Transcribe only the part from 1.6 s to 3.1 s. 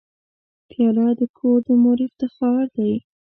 د مور افتخار دی.